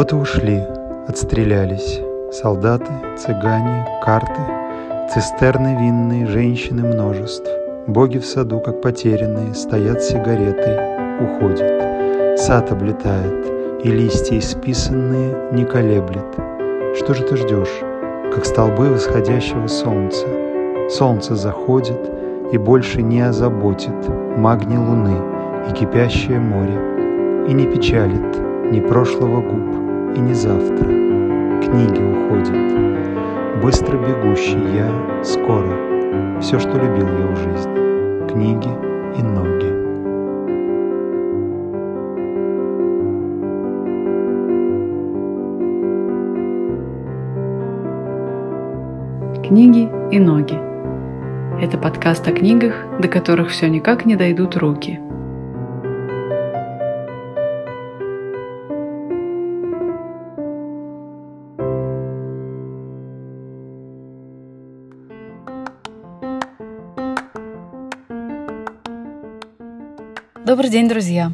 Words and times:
Вот 0.00 0.12
и 0.14 0.16
ушли, 0.16 0.62
отстрелялись. 1.08 2.00
Солдаты, 2.32 2.90
цыгане, 3.18 3.86
карты, 4.02 4.40
цистерны 5.12 5.76
винные, 5.78 6.26
женщины 6.26 6.88
множеств. 6.88 7.46
Боги 7.86 8.16
в 8.16 8.24
саду, 8.24 8.60
как 8.60 8.80
потерянные, 8.80 9.52
стоят 9.52 10.02
сигаретой, 10.02 10.78
уходят. 11.22 12.40
Сад 12.40 12.72
облетает, 12.72 13.46
и 13.84 13.90
листья 13.90 14.38
исписанные 14.38 15.36
не 15.52 15.66
колеблет. 15.66 16.34
Что 16.96 17.12
же 17.12 17.22
ты 17.24 17.36
ждешь, 17.36 17.82
как 18.34 18.46
столбы 18.46 18.88
восходящего 18.94 19.66
солнца? 19.66 20.26
Солнце 20.88 21.34
заходит 21.34 22.10
и 22.50 22.56
больше 22.56 23.02
не 23.02 23.20
озаботит 23.20 24.08
магни 24.38 24.78
луны 24.78 25.18
и 25.68 25.74
кипящее 25.74 26.38
море, 26.38 27.46
и 27.50 27.52
не 27.52 27.66
печалит 27.66 28.38
ни 28.72 28.80
прошлого 28.80 29.42
губ 29.42 29.79
и 30.16 30.20
ни 30.20 30.32
завтра. 30.32 30.86
Книги 31.60 32.02
уходят, 32.02 33.62
быстро 33.62 33.96
бегущий 33.98 34.58
я 34.74 35.22
скоро, 35.22 36.40
все, 36.40 36.58
что 36.58 36.72
любил 36.72 37.06
я 37.06 37.26
в 37.26 37.36
жизни, 37.36 38.28
книги 38.28 38.70
и 39.18 39.22
ноги. 39.22 39.80
Книги 49.46 49.88
и 50.10 50.18
ноги. 50.18 50.58
Это 51.60 51.76
подкаст 51.76 52.26
о 52.28 52.32
книгах, 52.32 52.74
до 53.00 53.08
которых 53.08 53.48
все 53.48 53.68
никак 53.68 54.06
не 54.06 54.16
дойдут 54.16 54.56
руки. 54.56 55.00
Добрый 70.60 70.72
день, 70.72 70.90
друзья! 70.90 71.32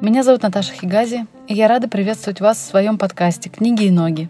Меня 0.00 0.22
зовут 0.22 0.42
Наташа 0.42 0.72
Хигази, 0.74 1.26
и 1.48 1.54
я 1.54 1.66
рада 1.66 1.88
приветствовать 1.88 2.40
вас 2.40 2.56
в 2.56 2.60
своем 2.60 2.96
подкасте 2.96 3.50
«Книги 3.50 3.86
и 3.86 3.90
ноги», 3.90 4.28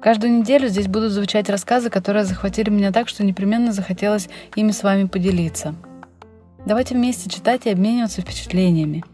Каждую 0.00 0.32
неделю 0.32 0.68
здесь 0.68 0.88
будут 0.88 1.12
звучать 1.12 1.50
рассказы, 1.50 1.90
которые 1.90 2.24
захватили 2.24 2.70
меня 2.70 2.92
так, 2.92 3.08
что 3.08 3.22
непременно 3.22 3.72
захотелось 3.72 4.30
ими 4.54 4.70
с 4.70 4.82
вами 4.82 5.04
поделиться. 5.08 5.74
Давайте 6.64 6.94
вместе 6.94 7.28
читать 7.28 7.66
и 7.66 7.70
обмениваться 7.70 8.22
впечатлениями. 8.22 9.04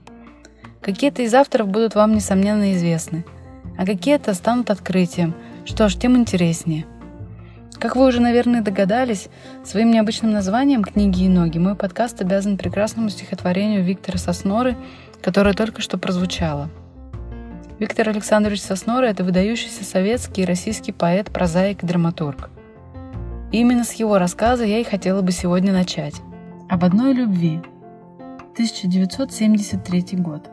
Какие-то 0.81 1.23
из 1.23 1.35
авторов 1.35 1.67
будут 1.67 1.97
вам, 1.97 2.15
несомненно, 2.15 2.75
известны, 2.75 3.25
а 3.77 3.85
какие-то 3.85 4.33
станут 4.35 4.71
открытием. 4.71 5.35
Что 5.65 5.89
ж, 5.89 5.97
тем 5.97 6.17
интереснее. 6.17 6.87
Как 7.83 7.97
вы 7.97 8.07
уже, 8.07 8.21
наверное, 8.21 8.63
догадались, 8.63 9.29
своим 9.65 9.91
необычным 9.91 10.31
названием 10.31 10.85
«Книги 10.85 11.25
и 11.25 11.29
ноги» 11.29 11.59
мой 11.59 11.75
подкаст 11.75 12.21
обязан 12.21 12.57
прекрасному 12.57 13.09
стихотворению 13.09 13.83
Виктора 13.83 14.19
Сосноры, 14.19 14.77
которое 15.21 15.53
только 15.53 15.83
что 15.83 15.99
прозвучало– 15.99 16.71
Виктор 17.83 18.11
Александрович 18.11 18.61
Соснора– 18.63 19.07
это 19.07 19.25
выдающийся 19.25 19.83
советский 19.83 20.43
и 20.43 20.45
российский 20.45 20.93
поэт, 20.93 21.33
прозаик 21.33 21.83
и 21.83 21.87
драматург. 21.89 22.49
И 23.51 23.59
именно 23.59 23.83
с 23.83 23.93
его 23.95 24.19
рассказа 24.19 24.65
я 24.65 24.79
и 24.79 24.85
хотела 24.85 25.21
бы 25.21 25.33
сегодня 25.33 25.73
начать. 25.73 26.15
Об 26.69 26.85
одной 26.85 27.13
любви. 27.13 27.61
1973 28.53 30.05
год. 30.19 30.49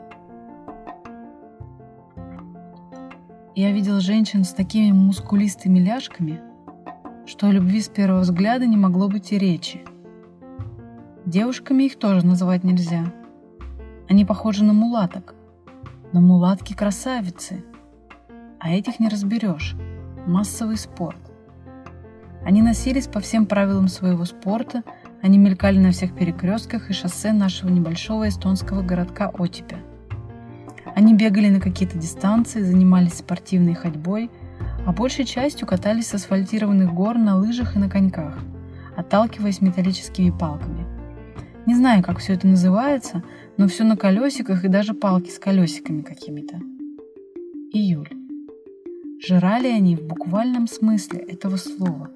Я 3.54 3.72
видел 3.72 4.00
женщин 4.00 4.44
с 4.44 4.52
такими 4.54 4.92
мускулистыми 4.92 5.78
ляжками, 5.78 6.42
что 7.30 7.48
о 7.48 7.52
любви 7.52 7.80
с 7.80 7.88
первого 7.88 8.22
взгляда 8.22 8.66
не 8.66 8.76
могло 8.76 9.08
быть 9.08 9.32
и 9.32 9.38
речи. 9.38 9.82
Девушками 11.28 11.84
их 11.84 12.00
тоже 12.00 12.26
называть 12.26 12.64
нельзя. 12.64 13.14
Они 14.10 14.26
похожи 14.26 14.64
на 14.64 14.74
мулаток, 14.74 15.36
но 16.12 16.22
мулатки 16.22 16.74
красавицы, 16.74 17.64
а 18.60 18.72
этих 18.72 19.00
не 19.00 19.10
разберешь. 19.10 19.76
Массовый 20.26 20.76
спорт. 20.76 21.20
Они 22.44 22.64
носились 22.64 23.06
по 23.06 23.20
всем 23.20 23.46
правилам 23.46 23.90
своего 23.90 24.26
спорта, 24.26 24.82
они 25.22 25.38
мелькали 25.38 25.78
на 25.78 25.92
всех 25.92 26.16
перекрестках 26.16 26.90
и 26.90 26.94
шоссе 26.94 27.32
нашего 27.32 27.70
небольшого 27.70 28.28
эстонского 28.28 28.82
городка 28.82 29.32
Отипя. 29.38 29.78
Они 30.96 31.14
бегали 31.14 31.50
на 31.50 31.60
какие-то 31.60 31.96
дистанции, 31.96 32.62
занимались 32.62 33.20
спортивной 33.20 33.76
ходьбой, 33.76 34.32
а 34.90 34.92
большей 34.92 35.24
частью 35.24 35.68
катались 35.68 36.08
с 36.08 36.16
асфальтированных 36.16 36.92
гор 36.92 37.20
на 37.20 37.38
лыжах 37.38 37.76
и 37.76 37.80
на 37.80 37.88
коньках, 37.88 38.40
отталкиваясь 38.96 39.62
металлическими 39.62 40.32
палками. 40.32 40.88
Не 41.68 41.76
знаю, 41.76 42.02
как 42.02 42.18
все 42.18 42.34
это 42.34 42.48
называется, 42.48 43.24
но 43.56 43.68
все 43.68 43.84
на 43.84 43.96
колесиках 43.96 44.66
и 44.66 44.68
даже 44.68 44.96
палки 44.96 45.30
с 45.30 45.38
колесиками 45.38 46.02
какими-то. 46.02 46.60
Июль. 47.72 48.10
Жрали 49.24 49.68
они 49.68 49.96
в 49.96 50.08
буквальном 50.08 50.66
смысле 50.66 51.20
этого 51.20 51.58
слова. 51.58 52.10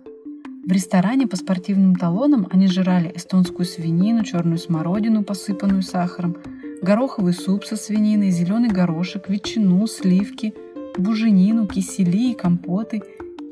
В 0.65 0.71
ресторане 0.71 1.27
по 1.27 1.35
спортивным 1.35 1.95
талонам 1.95 2.47
они 2.49 2.65
жрали 2.65 3.11
эстонскую 3.13 3.67
свинину, 3.67 4.23
черную 4.23 4.57
смородину, 4.57 5.23
посыпанную 5.23 5.83
сахаром, 5.83 6.37
гороховый 6.81 7.33
суп 7.33 7.65
со 7.65 7.75
свининой, 7.75 8.31
зеленый 8.31 8.69
горошек, 8.69 9.29
ветчину, 9.29 9.85
сливки, 9.85 10.55
буженину, 10.97 11.67
кисели 11.67 12.31
и 12.31 12.33
компоты, 12.33 13.01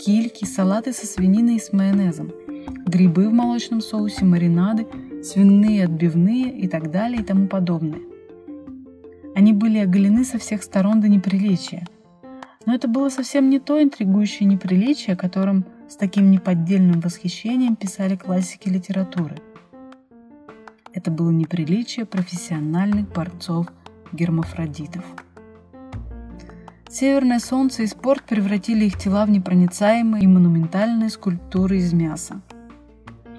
кильки, 0.03 0.46
салаты 0.46 0.94
со 0.94 1.06
свининой 1.06 1.56
и 1.56 1.59
с 1.59 1.74
майонезом, 1.74 2.31
грибы 2.85 3.29
в 3.29 3.34
молочном 3.34 3.81
соусе, 3.81 4.25
маринады– 4.25 4.88
свиные 5.24 5.85
отбивные 5.85 6.52
и 6.52 6.68
так 6.68 6.91
далее 6.91 7.22
и 7.22 7.24
тому 7.24 7.47
подобное. 7.47 8.02
Они 9.35 9.53
были 9.53 9.78
оголены 9.79 10.25
со 10.25 10.38
всех 10.40 10.63
сторон 10.63 11.00
до 11.00 11.07
неприличия. 11.07 11.88
Но 12.66 12.74
это 12.75 12.88
было 12.88 13.09
совсем 13.09 13.50
не 13.50 13.59
то 13.59 13.81
интригующее 13.81 14.47
неприличие, 14.47 15.13
о 15.13 15.18
котором 15.18 15.66
с 15.88 15.96
таким 15.96 16.31
неподдельным 16.31 17.00
восхищением 17.00 17.75
писали 17.75 18.16
классики 18.16 18.69
литературы. 18.69 19.38
Это 20.94 21.09
было 21.09 21.31
неприличие 21.31 22.06
профессиональных 22.06 23.09
борцов-гермафродитов. 23.13 25.06
Северное 26.91 27.40
солнце 27.40 27.84
и 27.84 27.88
спорт 27.88 28.24
превратили 28.24 28.84
их 28.84 28.97
тела 28.97 29.25
в 29.25 29.29
непроницаемые 29.29 30.25
и 30.25 30.28
монументальные 30.28 31.09
скульптуры 31.09 31.78
из 31.78 31.94
мяса. 31.94 32.41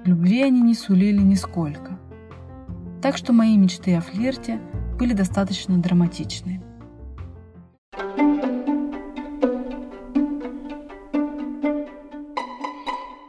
Любви 0.07 0.43
они 0.43 0.63
не 0.63 0.75
сулили 0.75 1.19
нисколько. 1.19 1.99
Так 3.03 3.19
что 3.19 3.35
мои 3.35 3.59
мечты 3.59 3.95
о 3.95 4.01
флирте 4.01 4.59
были 4.99 5.13
достаточно 5.13 5.77
драматичны. 5.77 6.63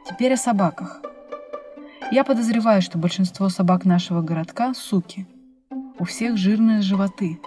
Теперь 0.09 0.31
о 0.31 0.37
собаках. 0.37 1.01
Я 2.11 2.23
подозреваю, 2.23 2.81
что 2.81 2.97
большинство 2.97 3.49
собак 3.49 3.83
нашего 3.83 4.21
городка– 4.21 4.73
суки. 4.75 5.27
У 5.99 6.05
всех 6.05 6.37
жирные 6.37 6.81
животы. 6.81 7.41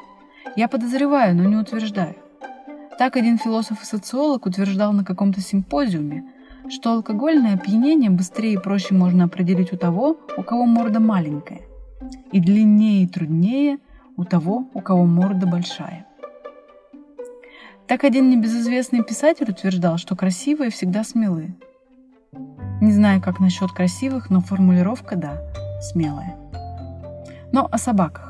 Я 0.57 0.69
подозреваю, 0.69 1.35
но 1.35 1.45
не 1.45 1.57
утверждаю. 1.57 2.17
Так 2.99 3.17
один 3.17 3.37
философ 3.39 3.83
и 3.83 3.85
социолог 3.85 4.47
утверждал 4.47 4.93
на 4.93 5.05
каком-то 5.05 5.43
симпозиуме, 5.43 6.25
что 6.71 6.93
алкогольное 6.93 7.55
опьянение 7.55 8.11
быстрее 8.11 8.55
и 8.55 8.59
проще 8.59 8.95
можно 8.95 9.25
определить 9.25 9.73
у 9.73 9.77
того, 9.77 10.19
у 10.37 10.43
кого 10.43 10.65
морда 10.65 10.99
маленькая, 10.99 11.61
и 12.33 12.41
длиннее 12.41 13.03
и 13.03 13.07
труднее 13.07 13.79
у 14.17 14.25
того, 14.25 14.69
у 14.73 14.81
кого 14.81 15.05
морда 15.05 15.47
большая. 15.47 16.07
Так 17.87 18.03
один 18.03 18.31
небезызвестный 18.31 19.05
писатель 19.05 19.51
утверждал, 19.51 19.99
что 19.99 20.17
красивые 20.17 20.71
всегда 20.71 21.05
смелы. 21.05 21.55
Не 22.81 22.93
знаю, 22.93 23.23
как 23.23 23.41
насчет 23.41 23.71
красивых, 23.73 24.31
но 24.31 24.41
формулировка, 24.41 25.17
да, 25.17 25.43
смелая. 25.81 26.35
Но 27.53 27.69
о 27.71 27.79
собаках. 27.79 28.26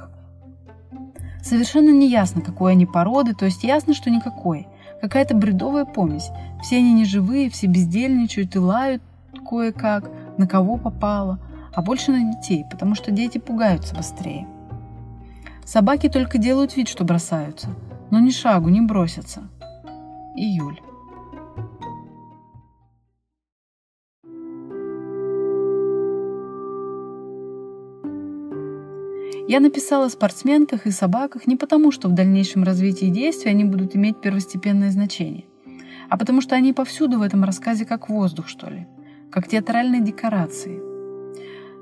Совершенно 1.49 1.91
не 1.91 2.09
ясно, 2.09 2.43
какой 2.43 2.73
они 2.73 2.87
породы, 2.87 3.35
то 3.35 3.45
есть 3.45 3.65
ясно, 3.65 3.95
что 3.95 4.11
никакой– 4.11 4.67
Какая-то 5.01 5.37
бредовая 5.37 5.85
помесь. 5.85 6.31
Все 6.63 6.79
они 6.79 6.93
неживые, 6.93 7.51
все 7.51 7.67
бездельничают 7.67 8.57
и 8.57 8.59
лают 8.59 9.03
кое-как, 9.49 10.11
на 10.39 10.47
кого 10.47 10.77
попало, 10.79 11.39
а 11.75 11.83
больше 11.83 12.11
на 12.11 12.33
детей, 12.33 12.65
потому 12.71 12.95
что 12.95 13.11
дети 13.11 13.39
пугаются 13.39 13.95
быстрее. 13.95 14.47
Собаки 15.65 16.09
только 16.09 16.39
делают 16.39 16.77
вид, 16.77 16.89
что 16.89 17.05
бросаются, 17.05 17.69
но 18.11 18.19
ни 18.19 18.31
шагу 18.31 18.69
не 18.69 18.81
бросятся. 18.81 19.43
Июль. 20.35 20.81
Я 29.49 29.61
написала 29.61 30.07
о 30.07 30.11
спортсменках 30.11 30.87
и 30.87 30.91
собаках 30.91 31.47
не 31.47 31.55
потому, 31.55 31.93
что 31.93 32.09
в 32.09 32.13
дальнейшем 32.13 32.65
развитии 32.65 33.07
действия 33.07 33.53
они 33.53 33.63
будут 33.65 33.95
иметь 33.95 34.21
первостепенное 34.21 34.91
значение, 34.91 35.45
а 36.09 36.19
потому 36.19 36.41
что 36.41 36.57
они 36.57 36.73
повсюду 36.73 37.21
в 37.21 37.23
этом 37.23 37.45
рассказе 37.45 37.85
как 37.85 38.09
воздух, 38.09 38.49
что 38.49 38.69
ли, 38.69 38.89
как 39.31 39.47
театральные 39.47 40.03
декорации. 40.03 40.83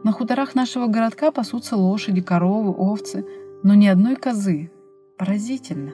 На 0.04 0.12
хуторах 0.12 0.54
нашего 0.54 0.88
городка 0.88 1.30
пасутся 1.30 1.76
лошади, 1.76 2.20
коровы, 2.20 2.70
овцы, 2.70 3.24
но 3.62 3.72
ни 3.72 3.86
одной 3.86 4.16
козы. 4.16 4.70
Поразительно. 5.16 5.92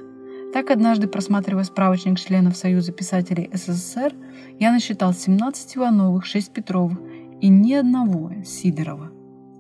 Так 0.53 0.73
однажды, 0.73 1.07
просматривая 1.07 1.63
справочник 1.63 2.19
членов 2.19 2.57
Союза 2.57 2.91
писателей 2.91 3.49
СССР, 3.53 4.13
я 4.59 4.73
насчитал 4.73 5.15
17 5.15 5.77
Ивановых, 5.77 6.27
6 6.27 6.53
Петровых 6.53 6.99
и 7.41 7.49
ни 7.49 7.75
одного 7.75 8.33
Сидорова. 8.45 9.13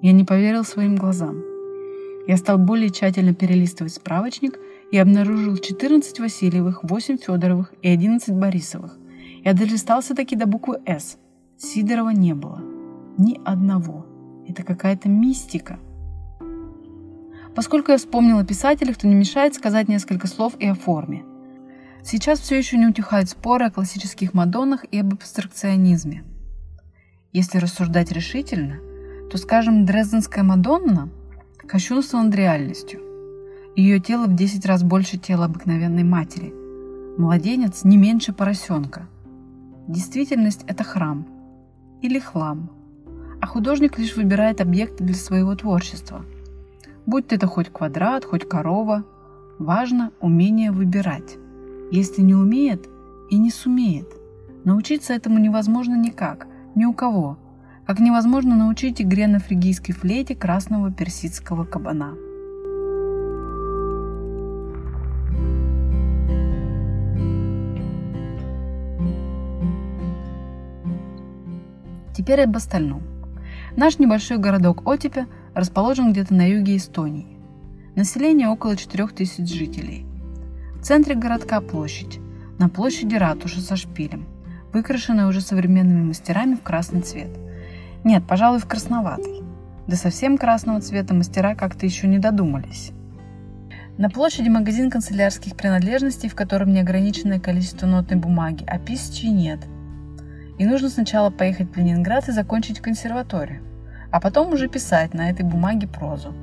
Я 0.03 0.11
не 0.11 0.25
поверил 0.25 0.65
своим 0.65 0.97
глазам. 0.97 1.50
Я 2.31 2.37
стал 2.37 2.59
более 2.59 2.91
тщательно 2.91 3.35
перелистывать 3.35 3.93
справочник 3.93 4.57
и 4.93 4.99
обнаружил 4.99 5.57
14 5.57 6.21
Васильевых, 6.21 6.85
8 6.85 7.19
Федоровых 7.19 7.75
и 7.83 7.89
11 7.89 8.37
Борисовых. 8.37 8.97
Я 9.43 9.53
долистался 9.53 10.15
таки 10.15 10.37
до 10.37 10.47
буквы 10.47 10.79
«С». 10.87 11.19
Сидорова 11.59 12.11
не 12.11 12.33
было. 12.35 12.63
Ни 13.19 13.41
одного. 13.45 14.07
Это 14.47 14.63
какая-то 14.63 15.09
мистика. 15.09 15.81
Поскольку 17.57 17.91
я 17.91 17.99
вспомнила 17.99 18.45
писателях, 18.45 18.97
то 18.97 19.09
не 19.09 19.17
мешает 19.17 19.57
сказать 19.57 19.89
несколько 19.89 20.29
слов 20.29 20.55
и 20.61 20.69
о 20.69 20.75
форме. 20.75 21.25
Сейчас 22.05 22.39
все 22.39 22.57
еще 22.57 22.77
не 22.77 22.87
утихают 22.87 23.29
споры 23.29 23.65
о 23.65 23.73
классических 23.73 24.35
Мадоннах 24.35 24.85
и 24.93 25.01
об 25.01 25.15
абстракционизме. 25.15 26.23
Если 27.33 27.59
рассуждать 27.59 28.13
решительно, 28.13 28.77
то, 29.33 29.37
скажем, 29.37 29.85
Дрезденская 29.85 30.45
Мадонна– 30.45 31.09
кощунство 31.71 32.21
над 32.21 32.35
реальностью. 32.35 33.01
Ее 33.77 34.01
тело 34.01 34.27
в 34.27 34.35
10 34.35 34.67
раз 34.67 34.83
больше 34.83 35.19
тела 35.19 35.45
обыкновенной 35.45 36.03
матери. 36.03 36.53
Младенец 37.17 37.85
не 37.85 37.97
меньше 37.97 38.33
поросенка. 38.33 39.07
Действительность– 39.87 40.65
это 40.67 40.83
храм 40.83 41.25
или 42.03 42.19
хлам. 42.19 42.71
А 43.41 43.47
художник 43.47 44.01
лишь 44.01 44.17
выбирает 44.17 44.61
объекты 44.61 45.05
для 45.05 45.15
своего 45.15 45.55
творчества. 45.55 46.25
Будь 47.07 47.33
это 47.33 47.47
хоть 47.47 47.69
квадрат, 47.69 48.25
хоть 48.25 48.49
корова, 48.49 49.05
важно 49.61 50.11
умение 50.21 50.73
выбирать. 50.73 51.37
Если 51.93 52.23
не 52.23 52.35
умеет 52.35 52.89
и 53.31 53.39
не 53.39 53.51
сумеет, 53.51 54.09
научиться 54.65 55.13
этому 55.13 55.39
невозможно 55.39 55.95
никак, 55.95 56.49
ни 56.75 56.85
у 56.85 56.93
кого, 56.93 57.39
как 57.91 57.99
невозможно 57.99 58.55
научить 58.55 59.03
игре 59.03 59.27
на 59.27 59.41
фригийской 59.41 59.93
флейте 59.93 60.37
красного 60.37 60.93
персидского 60.93 61.65
кабана. 61.65 62.15
Теперь 72.15 72.43
об 72.43 72.55
остальном. 72.55 73.03
Наш 73.75 73.99
небольшой 73.99 74.39
городок 74.39 74.87
Отепе 74.87 75.27
расположен 75.55 76.13
где-то 76.13 76.33
на 76.33 76.49
юге 76.49 76.77
Эстонии. 76.77 77.27
Население 77.97 78.47
около 78.51 78.77
4000 78.77 79.53
жителей. 79.53 80.07
В 80.77 80.83
центре 80.85 81.17
городка 81.17 81.61
площадь. 81.61 82.21
На 82.57 82.69
площади 82.69 83.17
ратуша 83.17 83.61
со 83.61 83.75
шпилем, 83.75 84.29
выкрашенная 84.73 85.27
уже 85.27 85.41
современными 85.41 86.05
мастерами 86.05 86.55
в 86.55 86.63
красный 86.63 87.01
цвет. 87.01 87.50
Нет, 88.05 88.25
пожалуй, 88.27 88.59
в 88.59 88.67
красноватый. 88.67 89.43
До 89.87 89.97
совсем 89.97 90.39
красного 90.39 90.81
цвета 90.81 91.15
мастера 91.15 91.55
как-то 91.55 91.85
еще 91.85 92.07
не 92.07 92.19
додумались. 92.19 92.93
На 93.99 94.09
площади 94.09 94.49
магазин 94.49 94.91
канцелярских 94.91 95.57
принадлежностей, 95.57 96.29
в 96.29 96.35
котором 96.35 96.73
неограниченное 96.73 97.39
количество 97.39 97.87
нотной 97.87 98.17
бумаги, 98.17 98.65
а 98.67 98.79
писчи 98.79 99.27
нет. 99.27 99.61
И 100.59 100.65
нужно 100.65 100.89
сначала 100.89 101.31
поехать 101.31 101.75
в 101.75 101.77
Ленинград 101.77 102.29
и 102.29 102.33
закончить 102.33 102.81
консерваторию, 102.81 103.63
а 104.11 104.21
потом 104.21 104.53
уже 104.53 104.69
писать 104.69 105.13
на 105.13 105.29
этой 105.29 105.45
бумаге 105.45 105.87
прозу. 105.87 106.35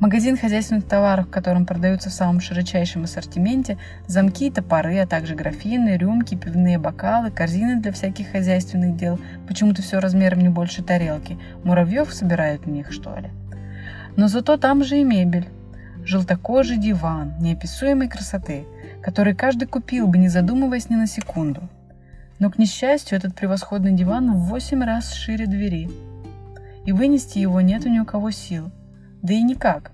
Магазин 0.00 0.36
хозяйственных 0.36 0.86
товаров, 0.86 1.28
в 1.28 1.30
котором 1.30 1.66
продаются 1.66 2.10
в 2.10 2.12
самом 2.12 2.40
широчайшем 2.40 3.04
ассортименте 3.04 3.78
замки 4.08 4.48
и 4.48 4.50
топоры, 4.50 4.98
а 4.98 5.06
также 5.06 5.36
графины, 5.36 5.96
рюмки, 5.96 6.34
пивные 6.34 6.78
бокалы, 6.78 7.30
корзины 7.30 7.80
для 7.80 7.92
всяких 7.92 8.32
хозяйственных 8.32 8.96
дел, 8.96 9.20
почему-то 9.46 9.82
все 9.82 10.00
размером 10.00 10.40
не 10.40 10.48
больше 10.48 10.82
тарелки. 10.82 11.38
Муравьев 11.62 12.12
собирают 12.12 12.66
в 12.66 12.70
них, 12.70 12.90
что 12.92 13.16
ли? 13.16 13.30
Но 14.16 14.26
зато 14.26 14.56
там 14.56 14.82
же 14.82 14.98
и 14.98 15.04
мебель. 15.04 15.48
Желтокожий 16.04 16.76
диван 16.76 17.34
неописуемой 17.38 18.08
красоты, 18.08 18.66
который 19.00 19.34
каждый 19.34 19.68
купил 19.68 20.08
бы, 20.08 20.18
не 20.18 20.28
задумываясь 20.28 20.90
ни 20.90 20.96
на 20.96 21.06
секунду. 21.06 21.68
Но, 22.40 22.50
к 22.50 22.58
несчастью, 22.58 23.16
этот 23.16 23.36
превосходный 23.36 23.92
диван 23.92 24.34
в 24.34 24.48
восемь 24.48 24.82
раз 24.82 25.14
шире 25.14 25.46
двери. 25.46 25.88
И 26.84 26.92
вынести 26.92 27.38
его 27.38 27.60
нет 27.60 27.84
ни 27.86 28.00
у 28.00 28.04
кого 28.04 28.32
сил– 28.32 28.72
да 29.24 29.32
и 29.32 29.42
никак. 29.42 29.90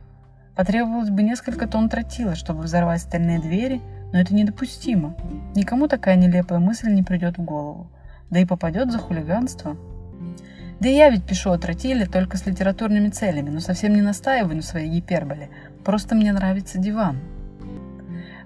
Потребовалось 0.56 1.09
бы 1.09 1.23
несколько 1.23 1.69
тонн 1.69 1.88
тротила, 1.88 2.35
чтобы 2.35 2.65
взорвать 2.65 3.00
стальные 3.00 3.38
двери, 3.38 3.81
но 4.12 4.19
это 4.19 4.35
недопустимо. 4.35 5.15
Никому 5.55 5.87
такая 5.87 6.17
нелепая 6.17 6.59
мысль 6.59 6.91
не 6.91 7.05
придет 7.05 7.38
в 7.38 7.43
голову. 7.43 7.87
Да 8.29 8.41
и 8.41 8.44
попадет 8.44 8.91
за 8.91 8.99
хулиганство. 8.99 9.77
Да 10.81 10.88
и 10.88 10.97
я 10.97 11.11
ведь 11.11 11.25
пишу 11.25 11.53
о 11.53 11.59
тротиле 11.59 12.06
только 12.06 12.37
с 12.37 12.44
литературными 12.44 13.09
целями, 13.09 13.50
но 13.50 13.61
совсем 13.61 13.94
не 13.94 14.03
настаиваю 14.03 14.56
на 14.56 14.62
своей 14.62 14.91
гиперболе. 14.91 15.49
Просто 15.85 16.17
мне 16.17 16.33
нравится 16.33 16.79
диван. 16.79 17.19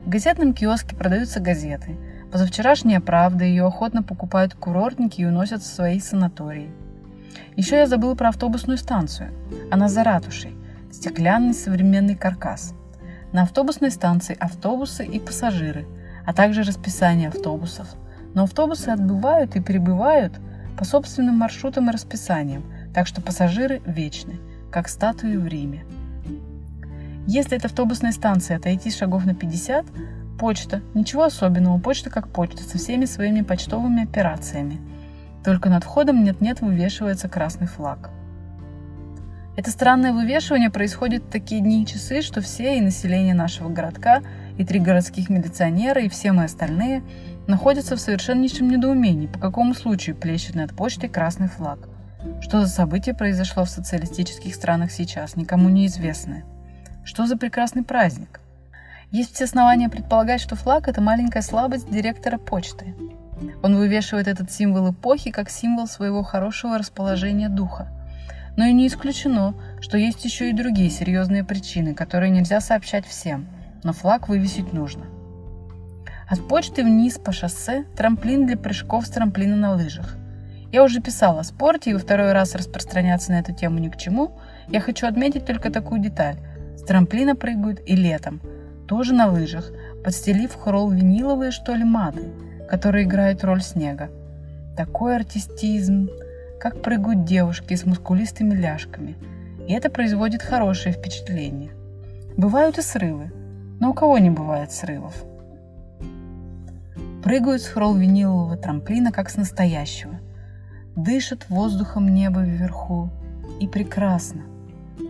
В 0.04 0.10
газетном 0.10 0.52
киоске 0.52 0.94
продаются 0.94 1.40
газеты. 1.40 1.96
Позавчерашняя 2.30 3.00
«Правда» 3.00 3.44
ее 3.44 3.64
охотно 3.64 4.02
покупают 4.02 4.52
курортники 4.52 5.22
и 5.22 5.24
уносят 5.24 5.62
в 5.62 5.66
свои 5.66 5.98
санатории. 5.98 6.70
Еще 7.56 7.76
я 7.76 7.86
забыла 7.86 8.14
про 8.14 8.28
автобусную 8.28 8.76
станцию. 8.76 9.30
Она 9.70 9.88
за 9.88 10.04
ратушей 10.04 10.54
стеклянный 10.94 11.54
современный 11.54 12.14
каркас. 12.14 12.74
На 13.32 13.42
автобусной 13.42 13.90
станции 13.90 14.36
автобусы 14.38 15.04
и 15.04 15.18
пассажиры, 15.18 15.86
а 16.24 16.32
также 16.32 16.62
расписание 16.62 17.28
автобусов. 17.28 17.88
Но 18.34 18.44
автобусы 18.44 18.88
отбывают 18.88 19.56
и 19.56 19.60
прибывают 19.60 20.34
по 20.78 20.84
собственным 20.84 21.36
маршрутам 21.36 21.90
и 21.90 21.92
расписаниям, 21.92 22.64
так 22.94 23.06
что 23.06 23.20
пассажиры 23.20 23.82
вечны, 23.84 24.38
как 24.70 24.88
статуи 24.88 25.36
в 25.36 25.46
Риме. 25.46 25.84
Если 27.26 27.56
от 27.56 27.64
автобусной 27.64 28.12
станции 28.12 28.54
отойти 28.54 28.90
шагов 28.90 29.24
на 29.24 29.34
50, 29.34 29.86
почта, 30.38 30.80
ничего 30.94 31.24
особенного, 31.24 31.78
почта 31.78 32.10
как 32.10 32.28
почта, 32.28 32.62
со 32.62 32.78
всеми 32.78 33.04
своими 33.04 33.42
почтовыми 33.42 34.04
операциями. 34.04 34.80
Только 35.44 35.70
над 35.70 35.84
входом 35.84 36.22
нет-нет 36.22 36.60
вывешивается 36.60 37.28
красный 37.28 37.66
флаг. 37.66 38.10
Это 39.56 39.70
странное 39.70 40.12
вывешивание 40.12 40.68
происходит 40.68 41.22
в 41.22 41.30
такие 41.30 41.60
дни 41.60 41.84
и 41.84 41.86
часы, 41.86 42.22
что 42.22 42.40
все 42.40 42.76
и 42.76 42.80
население 42.80 43.34
нашего 43.34 43.68
городка, 43.68 44.20
и 44.58 44.64
три 44.64 44.80
городских 44.80 45.30
милиционера, 45.30 46.00
и 46.00 46.08
все 46.08 46.32
мы 46.32 46.44
остальные 46.44 47.04
находятся 47.46 47.94
в 47.94 48.00
совершеннейшем 48.00 48.68
недоумении, 48.68 49.28
по 49.28 49.38
какому 49.38 49.74
случаю 49.74 50.16
плещет 50.16 50.56
над 50.56 50.74
почтой 50.74 51.08
красный 51.08 51.46
флаг. 51.46 51.88
Что 52.40 52.62
за 52.62 52.68
событие 52.68 53.14
произошло 53.14 53.64
в 53.64 53.70
социалистических 53.70 54.52
странах 54.54 54.90
сейчас, 54.90 55.36
никому 55.36 55.68
не 55.68 55.86
известное. 55.86 56.44
Что 57.04 57.26
за 57.26 57.36
прекрасный 57.36 57.84
праздник? 57.84 58.40
Есть 59.12 59.34
все 59.34 59.44
основания 59.44 59.88
предполагать, 59.88 60.40
что 60.40 60.56
флаг– 60.56 60.88
это 60.88 61.00
маленькая 61.00 61.42
слабость 61.42 61.88
директора 61.88 62.38
почты. 62.38 62.96
Он 63.62 63.76
вывешивает 63.76 64.26
этот 64.26 64.50
символ 64.50 64.90
эпохи 64.90 65.30
как 65.30 65.48
символ 65.48 65.86
своего 65.86 66.24
хорошего 66.24 66.76
расположения 66.76 67.48
духа– 67.48 67.88
но 68.56 68.64
и 68.66 68.72
не 68.72 68.86
исключено, 68.86 69.54
что 69.80 69.98
есть 69.98 70.24
еще 70.24 70.50
и 70.50 70.54
другие 70.54 70.90
серьезные 70.90 71.44
причины, 71.44 71.94
которые 71.94 72.30
нельзя 72.30 72.60
сообщать 72.60 73.06
всем, 73.06 73.46
но 73.82 73.92
флаг 73.92 74.28
вывесить 74.28 74.72
нужно. 74.72 75.06
От 76.28 76.46
почты 76.48 76.82
вниз 76.82 77.18
по 77.18 77.32
шоссе 77.32 77.84
трамплин 77.96 78.46
для 78.46 78.56
прыжков 78.56 79.06
с 79.06 79.10
трамплина 79.10 79.56
на 79.56 79.74
лыжах. 79.74 80.16
Я 80.72 80.82
уже 80.82 81.00
писала 81.00 81.40
о 81.40 81.44
спорте, 81.44 81.90
и 81.90 81.92
во 81.92 82.00
второй 82.00 82.32
раз 82.32 82.54
распространяться 82.54 83.30
на 83.30 83.40
эту 83.40 83.52
тему 83.52 83.78
ни 83.78 83.88
к 83.88 83.96
чему. 83.96 84.38
Я 84.68 84.80
хочу 84.80 85.06
отметить 85.06 85.44
только 85.44 85.70
такую 85.70 86.00
деталь. 86.00 86.36
С 86.76 86.82
трамплина 86.82 87.36
прыгают 87.36 87.80
и 87.86 87.94
летом, 87.94 88.40
тоже 88.88 89.14
на 89.14 89.28
лыжах, 89.28 89.70
подстелив 90.02 90.54
хрол 90.56 90.90
виниловые, 90.90 91.52
что 91.52 91.74
ли, 91.74 91.84
маты, 91.84 92.32
которые 92.68 93.04
играют 93.04 93.44
роль 93.44 93.62
снега. 93.62 94.10
Такой 94.76 95.14
артистизм, 95.14 96.08
как 96.64 96.80
прыгают 96.80 97.24
девушки 97.24 97.74
с 97.74 97.84
мускулистыми 97.84 98.54
ляжками, 98.54 99.16
и 99.68 99.74
это 99.74 99.90
производит 99.90 100.40
хорошее 100.40 100.94
впечатление. 100.94 101.72
Бывают 102.38 102.78
и 102.78 102.80
срывы, 102.80 103.30
но 103.80 103.90
у 103.90 103.92
кого 103.92 104.16
не 104.16 104.30
бывает 104.30 104.72
срывов? 104.72 105.14
Прыгают 107.22 107.60
с 107.60 107.66
хрол-винилового 107.66 108.56
трамплина, 108.56 109.12
как 109.12 109.28
с 109.28 109.36
настоящего. 109.36 110.14
Дышат 110.96 111.50
воздухом 111.50 112.08
неба 112.08 112.40
вверху. 112.40 113.10
И 113.60 113.68
прекрасно. 113.68 114.44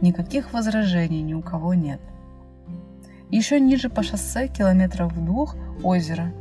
Никаких 0.03 0.53
возражений 0.53 1.23
ни 1.23 1.35
у 1.35 1.41
кого 1.41 1.75
нет. 1.75 2.01
Еще 3.31 3.61
ниже 3.61 3.91
по 3.91 4.03
шоссе, 4.03 4.49
километров 4.49 5.13
в 5.13 5.25
двух, 5.25 5.55
озеро. 5.85 6.33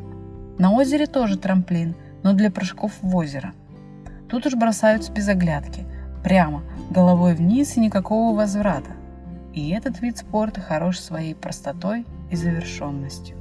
На 0.58 0.72
озере 0.72 1.05
тоже 1.05 1.38
трамплин, 1.38 1.93
но 2.24 2.34
для 2.34 2.50
прыжков 2.50 2.93
в 3.03 3.15
озеро. 3.15 3.53
Тут 4.33 4.47
уж 4.47 4.55
бросаются 4.55 5.11
без 5.11 5.27
оглядки, 5.27 5.85
прямо, 6.23 6.63
головой 6.89 7.35
вниз 7.35 7.77
и 7.77 7.79
никакого 7.79 8.35
возврата. 8.35 8.89
И 9.53 9.69
этот 9.69 10.01
вид 10.01 10.17
спорта 10.17 10.59
хорош 10.59 10.97
своей 10.97 11.35
простотой 11.35 12.03
и 12.31 12.35
завершенностью. 12.35 13.37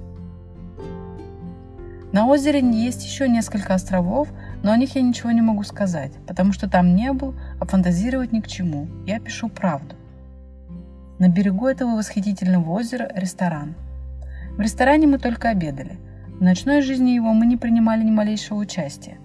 На 2.13 2.27
озере 2.27 2.61
есть 2.61 3.07
еще 3.07 3.27
несколько 3.27 3.73
островов, 3.73 4.29
но 4.63 4.71
о 4.71 4.77
них 4.77 4.95
я 4.95 5.01
ничего 5.01 5.31
не 5.31 5.41
могу 5.41 5.63
сказать, 5.63 6.13
потому 6.27 6.53
что 6.53 6.69
там 6.69 6.95
не 6.95 7.11
был, 7.15 7.35
а 7.59 7.65
фантазировать 7.65 8.33
ни 8.33 8.41
к 8.41 8.47
чему. 8.47 8.87
Я 9.07 9.19
пишу 9.19 9.49
правду. 9.49 9.97
На 11.19 11.31
берегу 11.31 11.69
этого 11.69 11.97
восхитительного 11.97 12.71
озера 12.71 13.11
ресторан. 13.15 13.77
В 14.59 14.61
ресторане 14.61 15.07
мы 15.07 15.17
только 15.17 15.49
обедали. 15.49 15.97
В 16.39 16.43
ночной 16.43 16.83
жизни 16.83 17.13
его 17.13 17.33
мы 17.33 17.47
не 17.47 17.57
принимали 17.57 18.05
ни 18.05 18.11
малейшего 18.11 18.59
участия. 18.59 19.17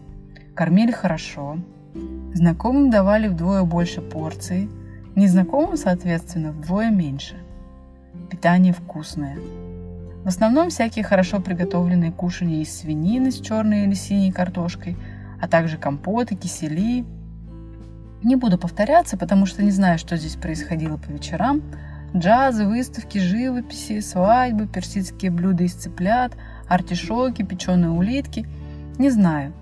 Кормили 0.57 0.91
хорошо. 0.91 1.59
Знакомым 2.33 2.89
давали 2.89 3.27
вдвое 3.27 3.61
больше 3.61 4.01
порции. 4.01 4.67
Незнакомым, 5.15 5.77
соответственно, 5.77 6.51
вдвое 6.51 6.89
меньше. 6.89 7.35
Питание 8.31 8.73
вкусное. 8.73 9.37
В 10.23 10.27
основном 10.27 10.69
всякие 10.71 11.05
хорошо 11.05 11.39
приготовленные 11.41 12.11
кушания 12.11 12.63
из 12.63 12.75
свинины 12.75 13.29
с 13.29 13.39
черной 13.39 13.83
или 13.83 13.93
синей 13.93 14.31
картошкой, 14.31 14.97
а 15.39 15.47
также 15.47 15.77
компоты, 15.77 16.35
кисели. 16.35 17.05
Не 18.23 18.35
буду 18.35 18.57
повторяться, 18.57 19.15
потому 19.15 19.45
что 19.45 19.61
не 19.61 19.69
знаю, 19.71 19.99
что 19.99 20.17
здесь 20.17 20.37
происходило 20.37 20.97
по 20.97 21.11
вечерам, 21.11 21.61
Джазы, 22.15 22.65
выставки, 22.65 23.19
живописи, 23.19 23.99
свадьбы, 23.99 24.65
персидские 24.65 25.29
блюда 25.29 25.65
из 25.65 25.75
цыплят, 25.75 26.31
артишоки, 26.67 27.43
печеные 27.43 27.91
улитки. 27.91 28.47
Не 28.97 29.11
знаю. 29.11 29.53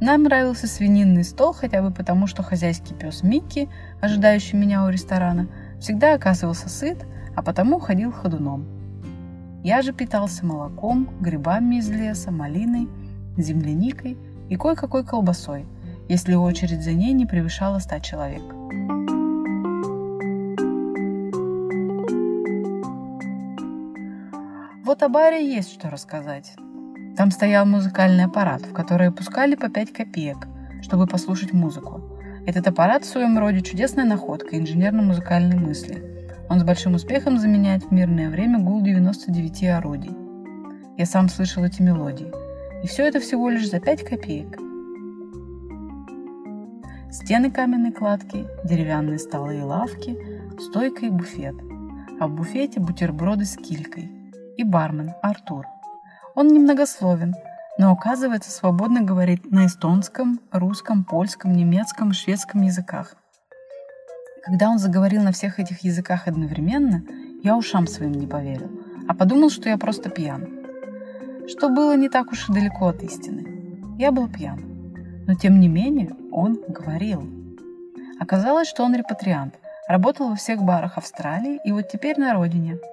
Нам 0.00 0.24
нравился 0.24 0.66
свининный 0.66 1.24
стол, 1.24 1.52
хотя 1.52 1.80
бы 1.82 1.90
потому, 1.92 2.26
что 2.26 2.42
хозяйский 2.42 2.94
пес 2.94 3.22
Микки, 3.22 3.68
ожидающий 4.00 4.58
меня 4.58 4.84
у 4.84 4.88
ресторана, 4.88 5.48
всегда 5.80 6.14
оказывался 6.14 6.68
сыт, 6.68 7.06
а 7.36 7.42
потому 7.42 7.78
ходил 7.78 8.12
ходуном. 8.12 8.66
Я 9.62 9.82
же 9.82 9.92
питался 9.92 10.44
молоком, 10.44 11.08
грибами 11.20 11.76
из 11.76 11.88
леса, 11.88 12.30
малиной, 12.30 12.88
земляникой 13.36 14.18
и 14.48 14.56
кое-какой 14.56 15.04
колбасой, 15.04 15.66
если 16.08 16.34
очередь 16.34 16.82
за 16.82 16.92
ней 16.92 17.12
не 17.12 17.24
превышала 17.24 17.78
ста 17.78 18.00
человек. 18.00 18.42
Вот 24.84 25.02
о 25.02 25.08
баре 25.08 25.50
есть 25.50 25.72
что 25.72 25.88
рассказать. 25.88 26.54
Там 27.16 27.30
стоял 27.30 27.64
музыкальный 27.64 28.24
аппарат, 28.24 28.62
в 28.62 28.72
который 28.72 29.10
пускали 29.12 29.54
по 29.54 29.68
5 29.68 29.92
копеек, 29.92 30.48
чтобы 30.82 31.06
послушать 31.06 31.52
музыку. 31.52 32.02
Этот 32.46 32.66
аппарат 32.68 33.04
в 33.04 33.08
своем 33.08 33.38
роде 33.38 33.60
чудесная 33.60 34.04
находка 34.04 34.58
инженерно-музыкальной 34.58 35.56
мысли. 35.56 36.02
Он 36.48 36.60
с 36.60 36.64
большим 36.64 36.94
успехом 36.94 37.38
заменяет 37.38 37.84
в 37.84 37.90
мирное 37.90 38.28
время 38.28 38.58
гул 38.58 38.82
99 38.82 39.64
орудий. 39.64 40.16
Я 40.96 41.06
сам 41.06 41.28
слышал 41.28 41.64
эти 41.64 41.82
мелодии. 41.82 42.32
И 42.82 42.86
все 42.86 43.06
это 43.06 43.20
всего 43.20 43.48
лишь 43.48 43.70
за 43.70 43.80
5 43.80 44.04
копеек. 44.04 44.58
Стены 47.10 47.50
каменной 47.50 47.92
кладки, 47.92 48.46
деревянные 48.64 49.18
столы 49.18 49.58
и 49.58 49.62
лавки, 49.62 50.18
стойка 50.60 51.06
и 51.06 51.10
буфет. 51.10 51.54
А 52.20 52.26
в 52.26 52.34
буфете 52.34 52.80
бутерброды 52.80 53.44
с 53.44 53.56
килькой– 53.56 54.10
и 54.56 54.64
бармен 54.64 55.12
Артур. 55.22 55.66
Он 56.34 56.48
немногословен, 56.48 57.36
но 57.78 57.92
оказывается 57.92 58.50
свободно 58.50 59.02
говорит 59.02 59.52
на 59.52 59.66
эстонском, 59.66 60.40
русском, 60.50 61.04
польском, 61.04 61.52
немецком 61.52 62.12
шведском 62.12 62.62
языках. 62.62 63.14
Когда 64.42 64.68
он 64.68 64.78
заговорил 64.78 65.22
на 65.22 65.30
всех 65.30 65.60
этих 65.60 65.84
языках 65.84 66.26
одновременно, 66.26 67.04
я 67.44 67.56
ушам 67.56 67.86
своим 67.86 68.12
не 68.12 68.26
поверил, 68.26 68.68
а 69.08 69.14
подумал, 69.14 69.48
что 69.48 69.68
я 69.68 69.78
просто 69.78 70.10
пьян. 70.10 70.48
Что 71.46 71.68
было 71.68 71.96
не 71.96 72.08
так 72.08 72.32
уж 72.32 72.48
и 72.48 72.52
далеко 72.52 72.88
от 72.88 73.02
истины. 73.04 73.96
Я 73.96 74.10
был 74.10 74.28
пьян. 74.28 74.60
Но 75.28 75.34
тем 75.34 75.60
не 75.60 75.68
менее 75.68 76.10
он 76.32 76.58
говорил. 76.66 77.22
Оказалось, 78.18 78.68
что 78.68 78.82
он 78.82 78.96
репатриант, 78.96 79.54
работал 79.86 80.30
во 80.30 80.34
всех 80.34 80.62
барах 80.62 80.98
Австралии 80.98 81.60
и 81.64 81.70
вот 81.70 81.88
теперь 81.88 82.18
на 82.18 82.34
родине– 82.34 82.78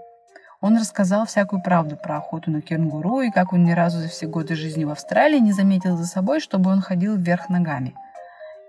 он 0.61 0.77
рассказал 0.77 1.25
всякую 1.25 1.61
правду 1.63 1.97
про 1.97 2.17
охоту 2.17 2.51
на 2.51 2.61
кенгуру 2.61 3.21
и 3.21 3.31
как 3.31 3.51
он 3.51 3.63
ни 3.63 3.71
разу 3.71 3.99
за 3.99 4.07
все 4.07 4.27
годы 4.27 4.55
жизни 4.55 4.83
в 4.83 4.91
Австралии 4.91 5.39
не 5.39 5.51
заметил 5.51 5.97
за 5.97 6.05
собой, 6.05 6.39
чтобы 6.39 6.69
он 6.69 6.81
ходил 6.81 7.15
вверх 7.15 7.49
ногами. 7.49 7.95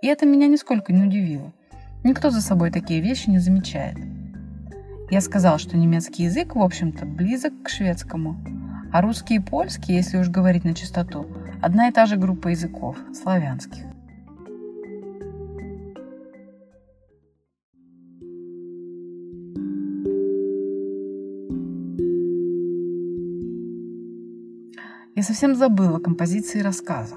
И 0.01 0.07
это 0.07 0.25
меня 0.25 0.49
нисколько 0.49 0.93
не 0.93 1.05
удивило. 1.05 1.53
Никто 2.03 2.31
за 2.31 2.41
собой 2.41 2.71
такие 2.71 3.01
вещи 3.01 3.29
не 3.29 3.39
замечает. 3.39 3.99
Я 5.11 5.21
сказал, 5.21 5.59
что 5.59 5.77
немецкий 5.77 6.25
язык, 6.25 6.57
в 6.57 6.63
общем-то, 6.63 7.05
близок 7.05 7.53
к 7.63 7.69
шведскому, 7.69 8.37
а 8.91 9.03
русский 9.03 9.37
и 9.37 9.41
польский, 9.41 9.95
если 9.95 10.17
уж 10.17 10.29
говорить 10.29 10.65
на 10.65 10.75
чистоту, 10.75 11.27
одна 11.61 11.89
и 11.89 11.93
та 11.93 12.07
же 12.07 12.17
группа 12.17 12.49
языков, 12.49 12.97
славянских. 13.15 13.92
Я 25.23 25.27
совсем 25.27 25.55
забыла 25.55 26.01
композиции 26.01 26.59
рассказа. 26.63 27.15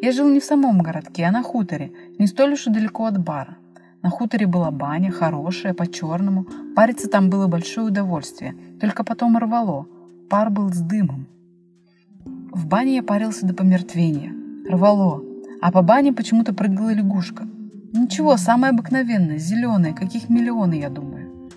Я 0.00 0.12
жил 0.12 0.28
не 0.28 0.38
в 0.38 0.44
самом 0.44 0.82
городке, 0.82 1.24
а 1.24 1.32
на 1.32 1.42
хуторе, 1.42 1.90
не 2.16 2.28
столь 2.28 2.52
уж 2.52 2.68
и 2.68 2.70
далеко 2.70 3.06
от 3.06 3.18
бара. 3.18 3.56
На 4.04 4.10
хуторе 4.10 4.46
была 4.46 4.70
баня, 4.70 5.10
хорошая, 5.10 5.74
по-черному. 5.74 6.46
Париться 6.76 7.08
там 7.08 7.28
было 7.28 7.48
большое 7.48 7.88
удовольствие, 7.88 8.54
только 8.80 9.02
потом 9.02 9.36
рвало. 9.36 9.88
Пар 10.30 10.48
был 10.50 10.72
с 10.72 10.78
дымом. 10.78 11.26
В 12.52 12.68
бане 12.68 12.94
я 12.94 13.02
парился 13.02 13.44
до 13.46 13.52
помертвения. 13.52 14.32
Рвало. 14.70 15.24
А 15.60 15.72
по 15.72 15.82
бане 15.82 16.12
почему-то 16.12 16.54
прыгала 16.54 16.92
лягушка. 16.92 17.48
Ничего, 17.94 18.36
самое 18.36 18.70
обыкновенное, 18.70 19.38
зеленое, 19.38 19.92
каких 19.92 20.28
миллионы, 20.28 20.74
я 20.74 20.88
думаю. 20.88 21.50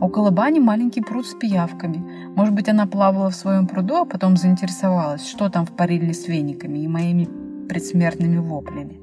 Около 0.00 0.30
бани 0.30 0.60
маленький 0.60 1.02
пруд 1.02 1.26
с 1.26 1.34
пиявками. 1.34 2.21
Может 2.34 2.54
быть, 2.54 2.68
она 2.68 2.86
плавала 2.86 3.30
в 3.30 3.34
своем 3.34 3.66
пруду, 3.66 3.96
а 3.96 4.04
потом 4.06 4.36
заинтересовалась, 4.36 5.26
что 5.26 5.50
там 5.50 5.66
в 5.66 5.72
париле 5.72 6.14
с 6.14 6.28
вениками 6.28 6.78
и 6.78 6.88
моими 6.88 7.28
предсмертными 7.68 8.38
воплями. 8.38 9.00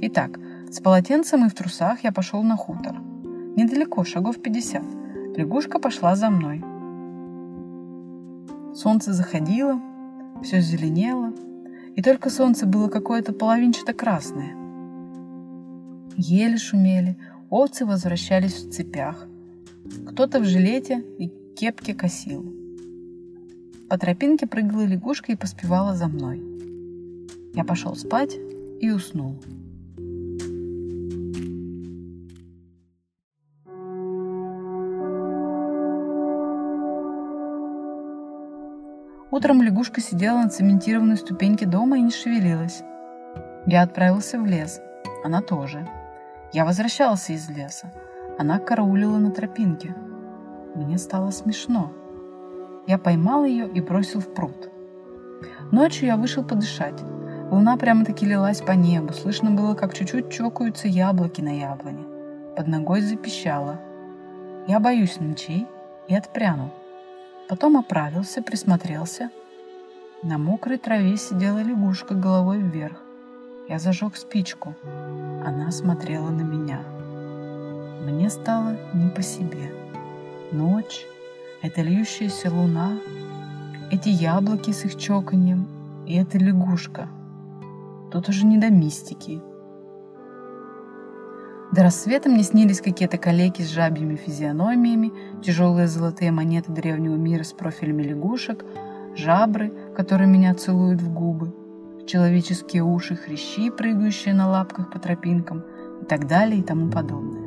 Итак, 0.00 0.38
с 0.70 0.80
полотенцем 0.80 1.44
и 1.44 1.48
в 1.48 1.54
трусах 1.54 2.04
я 2.04 2.12
пошел 2.12 2.42
на 2.42 2.56
хутор. 2.56 2.96
Недалеко, 3.56 4.04
шагов 4.04 4.40
50. 4.40 4.82
Лягушка 5.36 5.78
пошла 5.80 6.14
за 6.14 6.30
мной. 6.30 6.62
Солнце 8.74 9.12
заходило, 9.12 9.80
все 10.42 10.60
зеленело, 10.60 11.32
и 11.96 12.02
только 12.02 12.30
солнце 12.30 12.66
было 12.66 12.88
какое-то 12.88 13.32
половинчато-красное. 13.32 14.56
Ели 16.16 16.56
шумели, 16.56 17.16
овцы 17.50 17.86
возвращались 17.86 18.54
в 18.54 18.70
цепях. 18.70 19.26
Кто-то 20.06 20.40
в 20.40 20.44
жилете 20.44 21.04
и 21.18 21.32
кепке 21.54 21.94
косил. 21.94 22.44
По 23.88 23.96
тропинке 23.98 24.46
прыгала 24.46 24.84
лягушка 24.84 25.32
и 25.32 25.36
поспевала 25.36 25.94
за 25.94 26.08
мной. 26.08 26.42
Я 27.54 27.64
пошел 27.64 27.94
спать 27.94 28.36
и 28.80 28.90
уснул. 28.90 29.40
Утром 39.30 39.62
лягушка 39.62 40.00
сидела 40.00 40.38
на 40.42 40.48
цементированной 40.48 41.16
ступеньке 41.16 41.66
дома 41.66 41.98
и 41.98 42.02
не 42.02 42.10
шевелилась. 42.10 42.82
Я 43.66 43.82
отправился 43.82 44.38
в 44.38 44.46
лес. 44.46 44.80
Она 45.24 45.40
тоже. 45.40 45.88
Я 46.52 46.64
возвращался 46.64 47.32
из 47.32 47.48
леса. 47.48 47.92
Она 48.38 48.58
караулила 48.58 49.18
на 49.18 49.30
тропинке. 49.30 49.94
Мне 50.74 50.98
стало 50.98 51.30
смешно. 51.30 51.92
Я 52.86 52.98
поймал 52.98 53.44
ее 53.44 53.68
и 53.68 53.80
бросил 53.80 54.20
в 54.20 54.34
пруд. 54.34 54.70
Ночью 55.70 56.06
я 56.06 56.16
вышел 56.16 56.44
подышать. 56.44 57.00
Луна 57.50 57.76
прямо-таки 57.76 58.26
лилась 58.26 58.60
по 58.60 58.72
небу. 58.72 59.12
Слышно 59.12 59.50
было, 59.50 59.74
как 59.74 59.94
чуть-чуть 59.94 60.30
чокаются 60.30 60.88
яблоки 60.88 61.40
на 61.40 61.56
яблоне. 61.56 62.04
Под 62.56 62.66
ногой 62.66 63.00
запищало. 63.00 63.80
Я 64.66 64.80
боюсь 64.80 65.20
ночей 65.20 65.66
и 66.08 66.14
отпрянул. 66.14 66.70
Потом 67.48 67.76
оправился, 67.76 68.42
присмотрелся. 68.42 69.30
На 70.22 70.38
мокрой 70.38 70.78
траве 70.78 71.16
сидела 71.16 71.62
лягушка 71.62 72.14
головой 72.14 72.58
вверх. 72.58 72.96
Я 73.68 73.78
зажег 73.78 74.16
спичку. 74.16 74.74
Она 75.44 75.70
смотрела 75.70 76.30
на 76.30 76.42
меня. 76.42 76.80
Мне 78.02 78.30
стало 78.30 78.76
не 78.92 79.10
по 79.10 79.22
себе. 79.22 79.83
Ночь, 80.52 81.06
эта 81.62 81.82
льющаяся 81.82 82.52
луна, 82.52 82.98
эти 83.90 84.10
яблоки 84.10 84.70
с 84.72 84.84
их 84.84 84.96
чоканьем 84.96 85.66
и 86.06 86.14
эта 86.16 86.38
лягушка. 86.38 87.08
Тут 88.12 88.28
уже 88.28 88.44
не 88.44 88.58
до 88.58 88.70
мистики. 88.70 89.40
До 91.72 91.82
рассвета 91.82 92.28
мне 92.28 92.42
снились 92.42 92.80
какие-то 92.80 93.18
калеки 93.18 93.62
с 93.62 93.70
жабьими 93.70 94.16
физиономиями, 94.16 95.12
тяжелые 95.42 95.88
золотые 95.88 96.30
монеты 96.30 96.70
древнего 96.70 97.16
мира 97.16 97.42
с 97.42 97.52
профилями 97.52 98.02
лягушек, 98.02 98.64
жабры, 99.16 99.72
которые 99.96 100.28
меня 100.28 100.54
целуют 100.54 101.00
в 101.00 101.12
губы, 101.12 101.52
человеческие 102.06 102.84
уши, 102.84 103.16
хрящи, 103.16 103.70
прыгающие 103.70 104.34
на 104.34 104.48
лапках 104.48 104.92
по 104.92 104.98
тропинкам 104.98 105.64
и 106.02 106.04
так 106.04 106.28
далее 106.28 106.60
и 106.60 106.62
тому 106.62 106.90
подобное. 106.90 107.43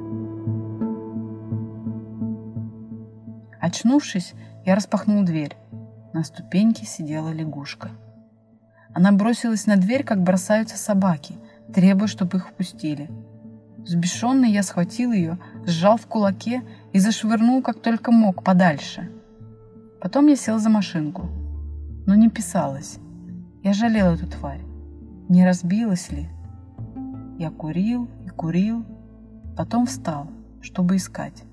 Очнувшись, 3.60 4.34
я 4.66 4.76
распахнул 4.76 5.24
дверь. 5.24 5.56
На 6.14 6.24
ступеньке 6.24 6.86
сидела 6.86 7.30
лягушка. 7.30 7.90
Она 8.94 9.12
бросилась 9.12 9.68
на 9.68 9.76
дверь, 9.76 10.04
как 10.04 10.24
бросаются 10.24 10.78
собаки, 10.78 11.36
требуя, 11.74 12.08
чтобы 12.08 12.38
их 12.38 12.48
впустили. 12.48 13.10
Взбешенный 13.78 14.52
я 14.52 14.64
схватил 14.64 15.12
ее, 15.12 15.38
сжал 15.66 15.98
в 15.98 16.08
кулаке 16.08 16.64
и 16.94 17.00
зашвырнул, 17.00 17.62
как 17.62 17.82
только 17.82 18.12
мог, 18.12 18.44
подальше. 18.44 19.12
Потом 20.02 20.28
я 20.28 20.36
сел 20.36 20.60
за 20.60 20.70
машинку. 20.70 21.30
Но 22.06 22.16
не 22.16 22.30
писалось. 22.30 23.00
Я 23.64 23.74
жалел 23.74 24.14
эту 24.14 24.28
тварь. 24.28 24.62
Не 25.30 25.46
разбилась 25.46 26.12
ли? 26.12 26.30
Я 27.38 27.52
курил 27.52 28.10
и 28.26 28.30
курил, 28.30 28.86
потом 29.56 29.86
встал, 29.86 30.32
чтобы 30.62 30.96
искать. 30.96 31.44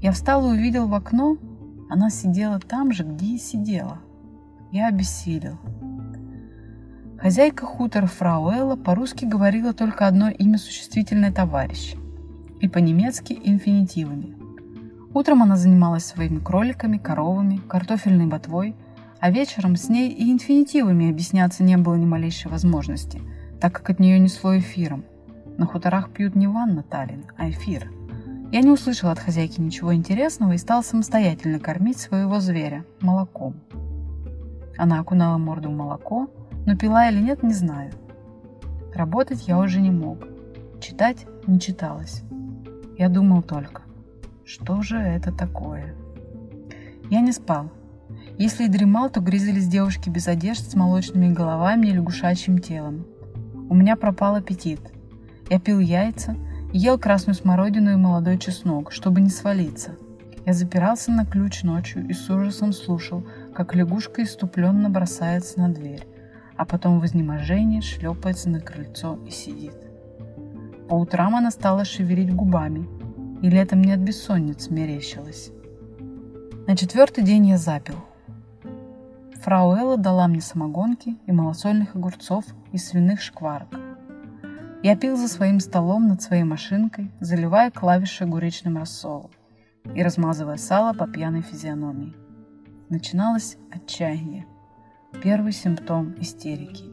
Я 0.00 0.12
встал 0.12 0.46
и 0.46 0.56
увидел 0.56 0.88
в 0.88 0.94
окно, 0.94 1.36
она 1.88 2.10
сидела 2.10 2.58
там 2.58 2.92
же, 2.92 3.04
где 3.04 3.34
и 3.34 3.38
сидела. 3.38 3.98
Я 4.70 4.88
обессилел. 4.88 5.58
Хозяйка 7.18 7.66
хутора 7.66 8.06
фрау 8.06 8.76
по-русски 8.76 9.24
говорила 9.24 9.72
только 9.72 10.06
одно 10.06 10.30
имя 10.30 10.58
существительное 10.58 11.32
товарищ 11.32 11.94
и 12.60 12.68
по-немецки 12.68 13.38
инфинитивами. 13.44 14.36
Утром 15.12 15.42
она 15.42 15.56
занималась 15.56 16.04
своими 16.04 16.38
кроликами, 16.38 16.98
коровами, 16.98 17.56
картофельной 17.68 18.26
ботвой– 18.26 18.74
а 19.20 19.30
вечером 19.30 19.76
с 19.76 19.88
ней 19.88 20.10
и 20.10 20.32
инфинитивами 20.32 21.10
объясняться 21.10 21.62
не 21.62 21.76
было 21.76 21.94
ни 21.94 22.06
малейшей 22.06 22.50
возможности, 22.50 23.20
так 23.60 23.74
как 23.74 23.90
от 23.90 24.00
нее 24.00 24.18
несло 24.18 24.58
эфиром. 24.58 25.04
На 25.58 25.66
хуторах 25.66 26.10
пьют 26.10 26.34
не 26.34 26.48
ванна 26.48 26.82
Таллин, 26.82 27.26
а 27.36 27.50
эфир. 27.50 27.92
Я 28.52 28.62
не 28.62 28.70
услышал 28.70 29.10
от 29.10 29.18
хозяйки 29.18 29.60
ничего 29.60 29.94
интересного 29.94 30.52
и 30.52 30.58
стал 30.58 30.82
самостоятельно 30.82 31.60
кормить 31.60 31.98
своего 31.98 32.40
зверя 32.40 32.84
молоком. 33.00 33.54
Она 34.76 35.00
окунала 35.00 35.38
морду 35.38 35.68
в 35.70 35.72
молоко, 35.72 36.28
но 36.66 36.76
пила 36.76 37.08
или 37.08 37.20
нет, 37.20 37.42
не 37.42 37.54
знаю. 37.54 37.92
Работать 38.94 39.46
я 39.46 39.58
уже 39.58 39.80
не 39.80 39.90
мог. 39.90 40.26
Читать 40.80 41.26
не 41.46 41.60
читалось. 41.60 42.22
Я 42.98 43.08
думал 43.08 43.42
только, 43.42 43.82
что 44.44 44.82
же 44.82 44.98
это 44.98 45.32
такое? 45.32 45.94
Я 47.08 47.20
не 47.20 47.32
спал, 47.32 47.70
если 48.38 48.64
и 48.64 48.68
дремал, 48.68 49.10
то 49.10 49.20
грезились 49.20 49.68
девушки 49.68 50.08
без 50.08 50.26
одежд 50.26 50.70
с 50.70 50.74
молочными 50.74 51.32
головами 51.32 51.88
и 51.88 51.92
лягушачьим 51.92 52.58
телом. 52.58 53.06
У 53.68 53.74
меня 53.74 53.96
пропал 53.96 54.34
аппетит. 54.34 54.80
Я 55.48 55.60
пил 55.60 55.78
яйца, 55.78 56.36
ел 56.72 56.98
красную 56.98 57.34
смородину 57.34 57.92
и 57.92 57.96
молодой 57.96 58.38
чеснок, 58.38 58.92
чтобы 58.92 59.20
не 59.20 59.30
свалиться. 59.30 59.96
Я 60.46 60.52
запирался 60.52 61.10
на 61.10 61.26
ключ 61.26 61.62
ночью 61.62 62.06
и 62.08 62.12
с 62.12 62.30
ужасом 62.30 62.72
слушал, 62.72 63.26
как 63.54 63.74
лягушка 63.74 64.22
иступленно 64.22 64.88
бросается 64.88 65.60
на 65.60 65.68
дверь, 65.68 66.06
а 66.56 66.64
потом 66.64 67.00
в 67.00 67.06
изнеможении 67.06 67.80
шлепается 67.80 68.48
на 68.48 68.60
крыльцо 68.60 69.18
и 69.26 69.30
сидит. 69.30 69.74
По 70.88 70.94
утрам 70.94 71.36
она 71.36 71.50
стала 71.50 71.84
шевелить 71.84 72.34
губами, 72.34 72.88
или 73.42 73.58
это 73.58 73.76
мне 73.76 73.94
от 73.94 74.00
бессонниц 74.00 74.70
мерещилось. 74.70 75.50
На 76.66 76.76
четвертый 76.76 77.24
день 77.24 77.46
я 77.46 77.58
запил. 77.58 77.96
Фрау 79.42 79.74
Элла 79.74 79.96
дала 79.96 80.28
мне 80.28 80.40
самогонки 80.40 81.16
и 81.26 81.32
малосольных 81.32 81.94
огурцов 81.94 82.44
и 82.72 82.78
свиных 82.78 83.20
шкварок. 83.20 83.89
Я 84.82 84.96
пил 84.96 85.16
за 85.16 85.28
своим 85.28 85.60
столом 85.60 86.08
над 86.08 86.22
своей 86.22 86.44
машинкой, 86.44 87.10
заливая 87.20 87.70
клавиши 87.70 88.24
огуречным 88.24 88.78
рассолом 88.78 89.30
и 89.94 90.02
размазывая 90.02 90.56
сало 90.56 90.92
по 90.92 91.06
пьяной 91.06 91.42
физиономии. 91.42 92.14
Начиналось 92.88 93.56
отчаяние, 93.70 94.46
первый 95.22 95.52
симптом 95.52 96.14
истерики. 96.20 96.84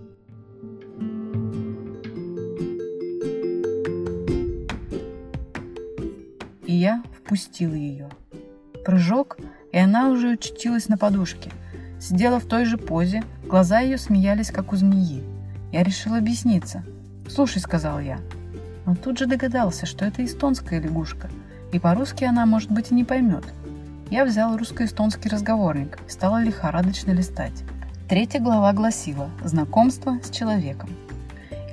И 6.66 6.74
я 6.74 7.04
впустил 7.18 7.74
ее. 7.74 8.10
Прыжок, 8.86 9.38
и 9.72 9.78
она 9.78 10.10
уже 10.10 10.34
очутилась 10.34 10.90
на 10.90 10.98
подушке– 10.98 11.52
Сидела 12.00 12.40
в 12.40 12.46
той 12.46 12.66
же 12.66 12.78
позе, 12.78 13.24
глаза 13.44 13.80
ее 13.80 13.98
смеялись, 13.98 14.52
как 14.52 14.72
у 14.72 14.76
змеи. 14.76 15.24
Я 15.72 15.84
решил 15.84 16.14
объясниться. 16.14 16.84
«Слушай»,— 17.28 17.60
сказал 17.62 18.00
я. 18.00 18.20
Но 18.86 18.96
тут 18.96 19.18
же 19.18 19.26
догадался, 19.26 19.86
что 19.86 20.06
это 20.06 20.24
эстонская 20.24 20.80
лягушка, 20.80 21.30
и 21.72 21.80
по-русски 21.80 22.24
она, 22.24 22.46
может 22.46 22.72
быть, 22.72 22.92
и 22.92 22.96
не 22.96 23.04
поймет. 23.04 23.44
Я 24.10 24.24
взял 24.24 24.56
русско-эстонский 24.56 25.30
разговорник 25.30 26.00
и 26.08 26.10
стала 26.10 26.42
лихорадочно 26.42 27.12
листать. 27.12 27.64
Третья 28.08 28.40
глава 28.40 28.72
гласила 28.72 29.30
«Знакомство 29.44 30.18
с 30.24 30.30
человеком». 30.30 30.90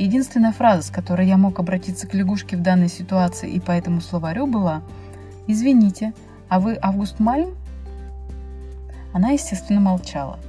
Единственная 0.01 0.51
фраза, 0.51 0.83
с 0.83 0.90
которой 0.90 1.29
я 1.29 1.37
мог 1.37 1.61
обратиться 1.61 2.09
к 2.09 2.14
лягушке 2.14 2.57
в 2.57 2.62
данной 2.62 2.88
ситуации 2.88 3.53
и 3.53 3.61
по 3.61 3.71
этому 3.71 4.01
словарю 4.01 4.49
была 4.49 4.83
«Извините, 5.47 6.12
а 6.49 6.59
вы 6.59 6.77
Август 6.83 7.21
Мальм?» 7.21 7.55
Она, 9.12 9.31
естественно, 9.31 9.81
молчала. 9.81 10.40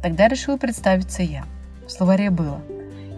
Тогда 0.00 0.28
решил 0.28 0.56
представиться 0.56 1.22
я. 1.22 1.44
В 1.88 1.90
словаре 1.90 2.30
было 2.30 2.60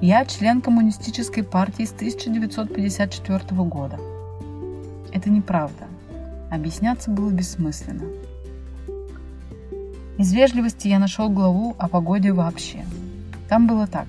«Я 0.06 0.26
член 0.26 0.60
коммунистической 0.60 1.42
партии 1.42 1.86
с 1.86 1.92
1954 1.94 3.40
года». 3.64 3.98
Это 5.14 5.30
неправда. 5.30 5.84
Объясняться 6.50 7.10
было 7.10 7.30
бессмысленно. 7.30 8.04
Из 10.18 10.30
вежливости 10.34 10.88
я 10.88 10.98
нашел 10.98 11.30
главу 11.30 11.74
о 11.78 11.88
погоде 11.88 12.32
вообще. 12.32 12.84
Там 13.48 13.66
было 13.66 13.86
так. 13.86 14.06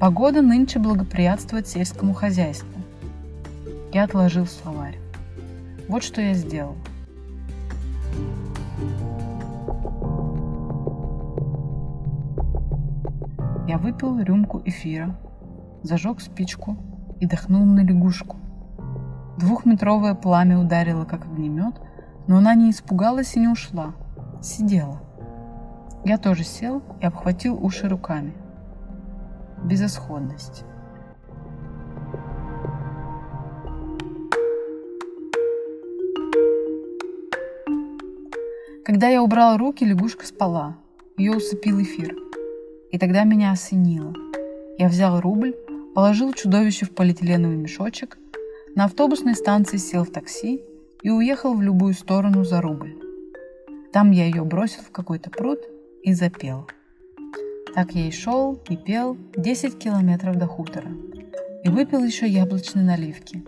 Погода 0.00 0.40
нынче 0.40 0.78
благоприятствует 0.78 1.68
сельскому 1.68 2.14
хозяйству. 2.14 2.80
Я 3.92 4.04
отложил 4.04 4.46
словарь. 4.46 4.98
Вот 5.86 6.02
что 6.02 6.22
я 6.22 6.32
сделал– 6.32 6.76
Я 13.74 13.78
выпил 13.78 14.20
рюмку 14.20 14.62
эфира, 14.64 15.16
зажег 15.82 16.20
спичку 16.20 16.76
и 17.18 17.26
дохнул 17.26 17.64
на 17.64 17.80
лягушку. 17.80 18.36
Двухметровое 19.36 20.14
пламя 20.14 20.60
ударило, 20.60 21.04
как 21.04 21.24
огнемет, 21.24 21.74
но 22.28 22.36
она 22.36 22.54
не 22.54 22.70
испугалась 22.70 23.34
и 23.34 23.40
не 23.40 23.48
ушла. 23.48 23.96
Сидела. 24.40 25.00
Я 26.04 26.18
тоже 26.18 26.44
сел 26.44 26.84
и 27.00 27.04
обхватил 27.04 27.58
уши 27.60 27.88
руками. 27.88 28.34
Безысходность. 29.64 30.62
Когда 38.84 39.08
я 39.08 39.20
убрал 39.20 39.56
руки, 39.56 39.82
лягушка 39.84 40.24
спала. 40.26 40.76
Ее 41.16 41.32
усыпил 41.32 41.82
эфир. 41.82 42.23
И 42.94 42.98
тогда 42.98 43.24
меня 43.24 43.50
осенило. 43.50 44.14
Я 44.78 44.86
взял 44.86 45.20
рубль, 45.20 45.52
положил 45.96 46.32
чудовище 46.32 46.86
в 46.86 46.94
полиэтиленовый 46.94 47.56
мешочек, 47.56 48.16
на 48.76 48.84
автобусной 48.84 49.34
станции 49.34 49.78
сел 49.78 50.04
в 50.04 50.12
такси 50.12 50.62
и 51.02 51.10
уехал 51.10 51.54
в 51.54 51.60
любую 51.60 51.94
сторону 51.94 52.44
за 52.44 52.60
рубль. 52.60 52.96
Там 53.92 54.12
я 54.12 54.26
ее 54.26 54.44
бросил 54.44 54.82
в 54.84 54.92
какой-то 54.92 55.28
пруд 55.28 55.58
и 56.04 56.12
запел. 56.12 56.68
Так 57.74 57.96
я 57.96 58.06
и 58.06 58.12
шел, 58.12 58.62
и 58.68 58.76
пел 58.76 59.18
10 59.36 59.76
километров 59.76 60.36
до 60.36 60.46
хутора. 60.46 60.92
И 61.64 61.68
выпил 61.70 62.04
еще 62.04 62.28
яблочной 62.28 62.84
наливки. 62.84 63.44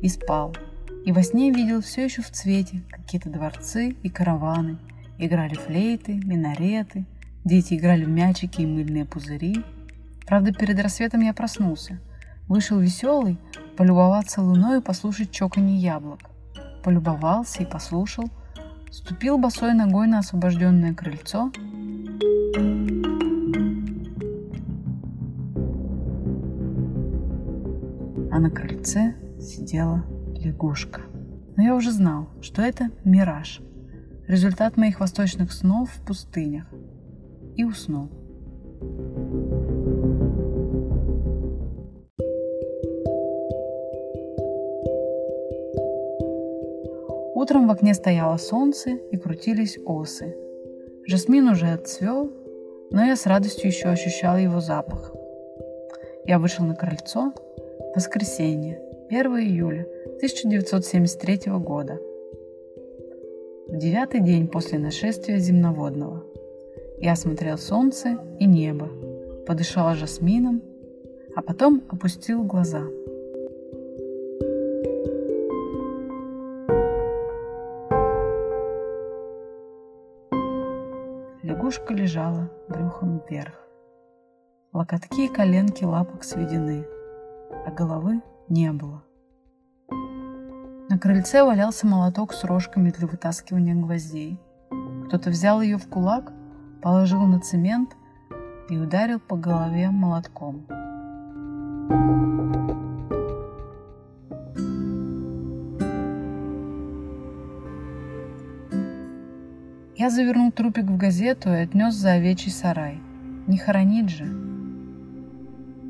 И 0.00 0.08
спал. 0.08 0.56
И 1.04 1.12
во 1.12 1.22
сне 1.22 1.52
видел 1.52 1.82
все 1.82 2.02
еще 2.02 2.20
в 2.20 2.32
цвете 2.32 2.82
какие-то 2.90 3.30
дворцы 3.30 3.94
и 4.02 4.08
караваны. 4.08 4.78
Играли 5.18 5.54
флейты, 5.54 6.14
минареты, 6.14 7.04
Дети 7.44 7.74
играли 7.74 8.04
в 8.04 8.08
мячики 8.08 8.60
и 8.60 8.66
мыльные 8.66 9.04
пузыри. 9.04 9.64
Правда, 10.26 10.52
перед 10.52 10.80
рассветом 10.80 11.22
я 11.22 11.34
проснулся. 11.34 11.98
Вышел 12.46 12.78
веселый, 12.78 13.38
полюбоваться 13.76 14.42
луной 14.42 14.78
и 14.78 14.82
послушать 14.82 15.32
чоканье 15.32 15.76
яблок. 15.76 16.20
Полюбовался 16.84 17.62
и 17.62 17.66
послушал, 17.66 18.24
ступил 18.90 19.38
босой 19.38 19.74
ногой 19.74 20.06
на 20.06 20.18
освобожденное 20.18 20.94
крыльцо. 20.94 21.50
А 28.30 28.38
на 28.38 28.50
крыльце 28.50 29.14
сидела 29.40 30.04
лягушка. 30.36 31.02
Но 31.56 31.62
я 31.62 31.74
уже 31.74 31.90
знал, 31.90 32.28
что 32.40 32.62
это 32.62 32.90
мираж, 33.04 33.60
результат 34.28 34.76
моих 34.76 35.00
восточных 35.00 35.52
снов 35.52 35.90
в 35.90 36.00
пустынях. 36.06 36.66
И 37.56 37.64
уснул. 37.64 38.08
Утром 47.34 47.66
в 47.66 47.70
окне 47.70 47.92
стояло 47.94 48.36
солнце 48.36 48.90
и 48.90 49.16
крутились 49.16 49.78
осы. 49.84 50.36
Жасмин 51.06 51.48
уже 51.48 51.66
отцвел, 51.66 52.30
но 52.90 53.04
я 53.04 53.16
с 53.16 53.26
радостью 53.26 53.66
еще 53.66 53.88
ощущала 53.88 54.36
его 54.36 54.60
запах. 54.60 55.12
Я 56.24 56.38
вышел 56.38 56.64
на 56.64 56.76
крыльцо. 56.76 57.32
Воскресенье, 57.94 58.80
1 59.10 59.26
июля 59.38 59.86
1973 60.16 61.52
года. 61.58 61.98
В 63.66 63.76
девятый 63.76 64.20
день 64.20 64.46
после 64.46 64.78
нашествия 64.78 65.38
земноводного. 65.38 66.24
Я 67.02 67.16
смотрел 67.16 67.58
солнце 67.58 68.16
и 68.38 68.46
небо, 68.46 68.88
подышал 69.46 69.94
жасмином, 69.94 70.62
а 71.36 71.42
потом 71.42 71.82
опустил 71.90 72.42
глаза– 72.44 72.82
Лягушка 81.42 81.92
лежала 81.92 82.50
брюхом 82.68 83.20
вверх. 83.28 83.54
Локотки 84.72 85.26
и 85.26 85.28
коленки 85.28 85.84
лапок 85.84 86.22
сведены, 86.22 86.86
а 87.66 87.70
головы 87.72 88.22
не 88.48 88.72
было. 88.72 89.02
На 90.88 90.98
крыльце 91.00 91.42
валялся 91.44 91.86
молоток 91.86 92.32
с 92.32 92.44
рожками 92.44 92.90
для 92.90 93.06
вытаскивания 93.06 93.74
гвоздей. 93.74 94.40
Кто-то 95.06 95.30
взял 95.30 95.60
ее 95.60 95.78
в 95.78 95.88
кулак, 95.88 96.31
положил 96.82 97.22
на 97.22 97.40
цемент 97.40 97.96
и 98.68 98.76
ударил 98.76 99.20
по 99.20 99.36
голове 99.36 99.90
молотком. 99.90 100.66
Я 109.96 110.10
завернул 110.10 110.50
трупик 110.50 110.86
в 110.86 110.96
газету 110.96 111.50
и 111.50 111.58
отнес 111.58 111.94
за 111.94 112.14
овечий 112.14 112.50
сарай. 112.50 113.00
Не 113.46 113.56
хоронить 113.56 114.10
же. 114.10 114.24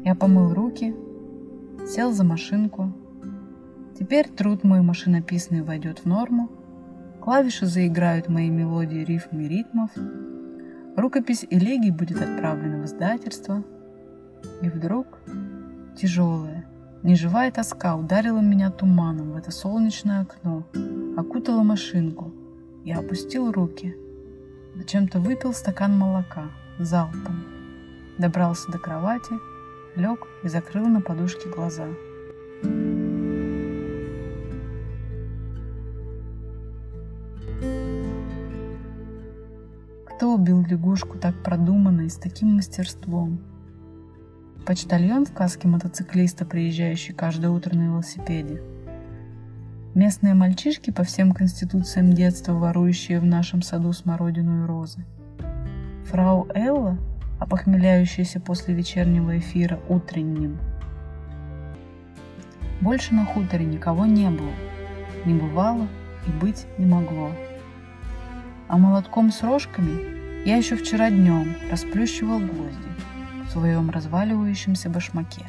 Я 0.05 0.15
помыл 0.15 0.53
руки, 0.53 0.95
сел 1.87 2.13
за 2.13 2.23
машинку. 2.23 2.93
Теперь 3.99 4.29
труд 4.29 4.65
мой 4.65 4.83
машинописный 4.83 5.63
войдет 5.63 6.01
в 6.01 6.07
норму. 6.07 6.51
Клавиши 7.23 7.67
заиграют 7.67 8.29
мои 8.29 8.51
мелодии 8.51 9.05
рифм 9.05 9.39
и 9.39 9.49
ритмов. 9.49 9.91
Рукопись 10.97 11.47
элегий 11.51 11.91
будет 11.91 12.21
отправлена 12.21 12.83
в 12.83 12.85
издательство. 12.87 13.63
И 14.61 14.69
вдруг 14.69 15.21
тяжелая, 15.97 16.65
неживая 17.03 17.51
тоска 17.51 17.97
ударила 17.97 18.41
меня 18.41 18.71
туманом 18.71 19.33
в 19.33 19.37
это 19.37 19.51
солнечное 19.51 20.23
окно, 20.23 20.67
окутала 21.17 21.63
машинку. 21.63 22.33
Я 22.85 22.99
опустил 22.99 23.53
руки– 23.53 23.95
Зачем-то 24.75 25.21
выпил 25.21 25.53
стакан 25.53 25.97
молока 25.97 26.51
залпом. 26.79 27.45
Добрался 28.19 28.73
до 28.73 28.79
кровати, 28.79 29.35
лег 29.97 30.27
и 30.43 30.49
закрыл 30.49 30.87
на 30.87 31.03
подушке 31.03 31.51
глаза. 31.51 31.89
Кто 40.43 40.51
убил 40.51 40.67
лягушку 40.69 41.19
так 41.19 41.41
продуманно 41.45 42.01
и 42.01 42.09
с 42.09 42.17
таким 42.17 42.57
мастерством? 42.57 43.39
Почтальон 44.67 45.25
в 45.25 45.33
каске 45.33 45.69
мотоциклиста, 45.69 46.45
приезжающий 46.45 47.15
каждое 47.15 47.51
утро 47.51 47.77
на 47.77 47.83
велосипеде– 47.83 48.61
Местные 49.95 50.35
мальчишки 50.35 50.91
по 50.91 51.05
всем 51.05 51.31
конституциям 51.33 52.13
детства, 52.13 52.55
ворующие 52.55 53.21
в 53.21 53.25
нашем 53.25 53.63
саду 53.63 53.93
смородину 53.93 54.65
и 54.65 54.67
розы. 54.67 55.05
Фрау 56.07 56.49
Элла, 56.55 56.99
опохмеляющаяся 57.39 58.41
после 58.41 58.75
вечернего 58.75 59.39
эфира 59.39 59.79
утренним. 59.89 60.59
Больше 62.81 63.15
на 63.15 63.27
хуторе 63.27 63.65
никого 63.65 64.07
не 64.07 64.29
было, 64.29 64.51
не 65.25 65.35
бывало 65.35 65.87
и 66.27 66.31
быть 66.33 66.67
не 66.79 66.87
могло. 66.87 67.31
А 68.67 68.79
молотком 68.79 69.31
с 69.31 69.43
рожками 69.43 70.22
я 70.45 70.57
еще 70.57 70.77
вчера 70.77 71.11
днем 71.11 71.55
расплющивал 71.71 72.41
гвозди 72.41 72.79
в 73.47 73.53
своем 73.53 73.91
разваливающемся 73.91 74.89
башмаке. 74.89 75.47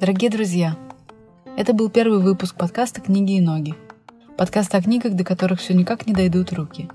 Дорогие 0.00 0.30
друзья, 0.30 0.76
это 1.56 1.72
был 1.72 1.90
первый 1.90 2.20
выпуск 2.20 2.54
подкаста 2.54 3.00
«Книги 3.00 3.32
и 3.32 3.40
ноги». 3.40 3.74
Подкаст 4.36 4.72
о 4.76 4.80
книгах, 4.80 5.14
до 5.14 5.24
которых 5.24 5.58
все 5.58 5.74
никак 5.74 6.06
не 6.06 6.12
дойдут 6.12 6.52
руки. 6.52 6.88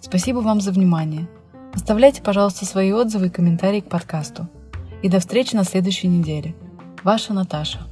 Спасибо 0.00 0.38
вам 0.38 0.62
за 0.62 0.72
внимание. 0.72 1.28
Оставляйте, 1.74 2.22
пожалуйста, 2.22 2.64
свои 2.64 2.92
отзывы 2.92 3.26
и 3.26 3.30
комментарии 3.30 3.80
к 3.80 3.90
подкасту. 3.90 4.48
И 5.02 5.10
до 5.10 5.20
встречи 5.20 5.54
на 5.54 5.64
следующей 5.64 6.08
неделе. 6.08 6.54
Ваша 7.02 7.34
Наташа. 7.34 7.86